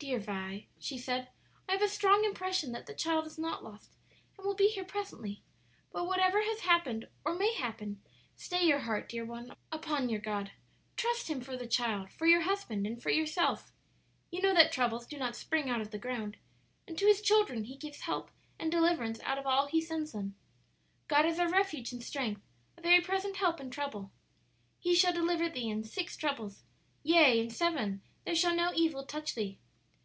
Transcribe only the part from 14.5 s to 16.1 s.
that troubles do not spring out of the